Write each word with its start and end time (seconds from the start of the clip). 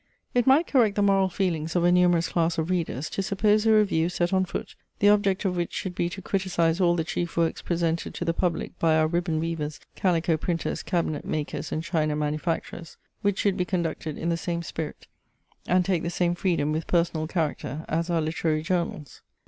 It 0.33 0.47
might 0.47 0.65
correct 0.65 0.95
the 0.95 1.03
moral 1.03 1.29
feelings 1.29 1.75
of 1.75 1.83
a 1.83 1.91
numerous 1.91 2.29
class 2.29 2.57
of 2.57 2.71
readers, 2.71 3.07
to 3.11 3.21
suppose 3.21 3.67
a 3.67 3.71
Review 3.73 4.09
set 4.09 4.33
on 4.33 4.45
foot, 4.45 4.73
the 4.97 5.09
object 5.09 5.45
of 5.45 5.55
which 5.55 5.71
should 5.73 5.93
be 5.93 6.09
to 6.09 6.23
criticise 6.23 6.81
all 6.81 6.95
the 6.95 7.03
chief 7.03 7.37
works 7.37 7.61
presented 7.61 8.15
to 8.15 8.25
the 8.25 8.33
public 8.33 8.79
by 8.79 8.95
our 8.95 9.05
ribbon 9.05 9.39
weavers, 9.39 9.79
calico 9.95 10.37
printers, 10.37 10.81
cabinet 10.81 11.23
makers, 11.23 11.71
and 11.71 11.83
china 11.83 12.15
manufacturers; 12.15 12.97
which 13.21 13.37
should 13.37 13.57
be 13.57 13.63
conducted 13.63 14.17
in 14.17 14.29
the 14.29 14.37
same 14.37 14.63
spirit, 14.63 15.05
and 15.67 15.85
take 15.85 16.01
the 16.01 16.09
same 16.09 16.33
freedom 16.33 16.71
with 16.71 16.87
personal 16.87 17.27
character, 17.27 17.85
as 17.87 18.09
our 18.09 18.21
literary 18.21 18.63
journals. 18.63 19.21